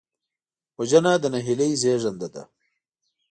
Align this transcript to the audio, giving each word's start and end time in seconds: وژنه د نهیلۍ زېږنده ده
وژنه 0.77 1.11
د 1.19 1.25
نهیلۍ 1.33 1.71
زېږنده 1.81 2.27
ده 2.33 2.43